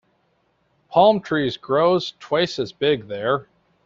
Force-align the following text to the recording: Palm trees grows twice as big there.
Palm 0.89 1.21
trees 1.21 1.57
grows 1.57 2.15
twice 2.19 2.57
as 2.57 2.73
big 2.73 3.07
there. 3.07 3.45